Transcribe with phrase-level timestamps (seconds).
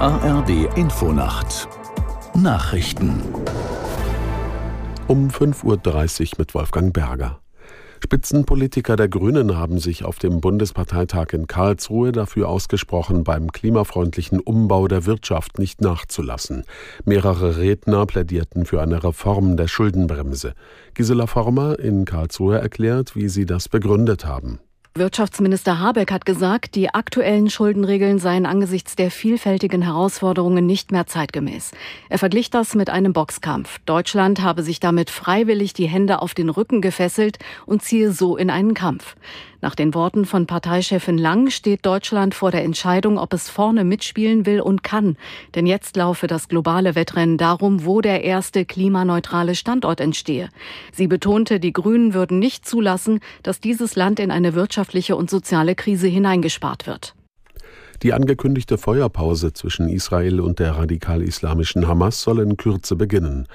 [0.00, 1.66] ARD Infonacht
[2.32, 3.20] Nachrichten
[5.08, 7.40] um 5.30 Uhr mit Wolfgang Berger.
[8.04, 14.86] Spitzenpolitiker der Grünen haben sich auf dem Bundesparteitag in Karlsruhe dafür ausgesprochen, beim klimafreundlichen Umbau
[14.86, 16.62] der Wirtschaft nicht nachzulassen.
[17.04, 20.54] Mehrere Redner plädierten für eine Reform der Schuldenbremse.
[20.94, 24.60] Gisela Former in Karlsruhe erklärt, wie sie das begründet haben.
[24.98, 31.72] Wirtschaftsminister Habeck hat gesagt, die aktuellen Schuldenregeln seien angesichts der vielfältigen Herausforderungen nicht mehr zeitgemäß.
[32.08, 33.78] Er verglich das mit einem Boxkampf.
[33.86, 38.50] Deutschland habe sich damit freiwillig die Hände auf den Rücken gefesselt und ziehe so in
[38.50, 39.16] einen Kampf.
[39.60, 44.46] Nach den Worten von Parteichefin Lang steht Deutschland vor der Entscheidung, ob es vorne mitspielen
[44.46, 45.16] will und kann.
[45.56, 50.48] Denn jetzt laufe das globale Wettrennen darum, wo der erste klimaneutrale Standort entstehe.
[50.92, 54.54] Sie betonte, die Grünen würden nicht zulassen, dass dieses Land in eine
[54.88, 57.14] wirtschaftliche und soziale Krise hineingespart wird.
[58.02, 63.46] Die angekündigte Feuerpause zwischen Israel und der radikal-islamischen Hamas soll in Kürze beginnen.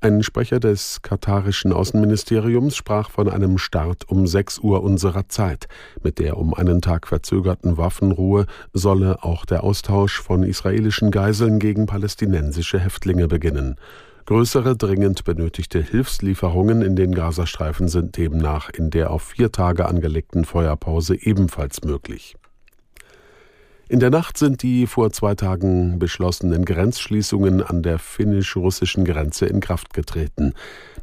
[0.00, 5.68] Ein Sprecher des katarischen Außenministeriums sprach von einem Start um 6 Uhr unserer Zeit.
[6.02, 11.86] Mit der um einen Tag verzögerten Waffenruhe solle auch der Austausch von israelischen Geiseln gegen
[11.86, 13.76] palästinensische Häftlinge beginnen.
[14.26, 20.44] Größere dringend benötigte Hilfslieferungen in den Gazastreifen sind demnach in der auf vier Tage angelegten
[20.44, 22.36] Feuerpause ebenfalls möglich.
[23.88, 29.60] In der Nacht sind die vor zwei Tagen beschlossenen Grenzschließungen an der finnisch-russischen Grenze in
[29.60, 30.54] Kraft getreten.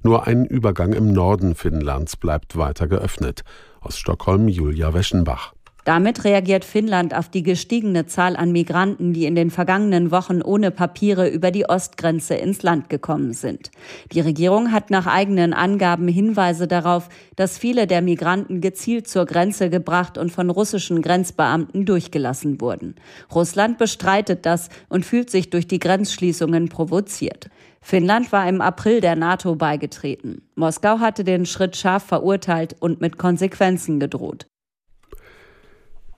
[0.02, 3.44] Nur ein Übergang im Norden Finnlands bleibt weiter geöffnet.
[3.82, 5.54] Aus Stockholm Julia Weschenbach.
[5.90, 10.70] Damit reagiert Finnland auf die gestiegene Zahl an Migranten, die in den vergangenen Wochen ohne
[10.70, 13.72] Papiere über die Ostgrenze ins Land gekommen sind.
[14.12, 19.72] Die Regierung hat nach eigenen Angaben Hinweise darauf, dass viele der Migranten gezielt zur Grenze
[19.72, 22.94] gebracht und von russischen Grenzbeamten durchgelassen wurden.
[23.34, 27.50] Russland bestreitet das und fühlt sich durch die Grenzschließungen provoziert.
[27.82, 30.44] Finnland war im April der NATO beigetreten.
[30.54, 34.46] Moskau hatte den Schritt scharf verurteilt und mit Konsequenzen gedroht.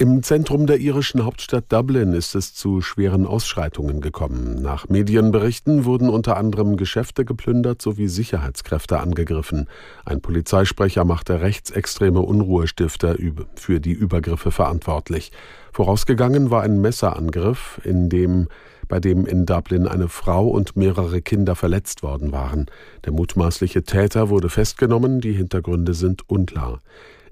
[0.02, 4.60] Im Zentrum der irischen Hauptstadt Dublin ist es zu schweren Ausschreitungen gekommen.
[4.60, 9.70] Nach Medienberichten wurden unter anderem Geschäfte geplündert sowie Sicherheitskräfte angegriffen.
[10.04, 13.16] Ein Polizeisprecher machte rechtsextreme Unruhestifter
[13.54, 15.32] für die Übergriffe verantwortlich.
[15.72, 18.48] Vorausgegangen war ein Messerangriff, in dem
[18.88, 22.66] bei dem in Dublin eine Frau und mehrere Kinder verletzt worden waren.
[23.06, 26.80] Der mutmaßliche Täter wurde festgenommen, die Hintergründe sind unklar.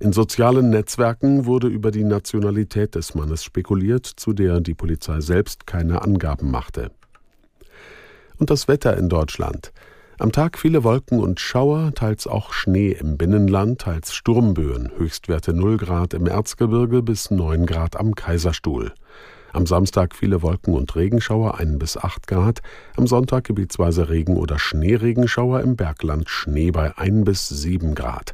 [0.01, 5.67] In sozialen Netzwerken wurde über die Nationalität des Mannes spekuliert, zu der die Polizei selbst
[5.67, 6.91] keine Angaben machte.
[8.37, 9.73] Und das Wetter in Deutschland.
[10.17, 15.75] Am Tag viele Wolken und Schauer, teils auch Schnee im Binnenland, teils Sturmböen, Höchstwerte 0
[15.75, 18.93] Grad im Erzgebirge bis 9 Grad am Kaiserstuhl.
[19.51, 22.59] Am Samstag viele Wolken und Regenschauer 1 bis 8 Grad,
[22.95, 28.33] am Sonntag gebietsweise Regen- oder Schneeregenschauer im Bergland Schnee bei 1 bis 7 Grad.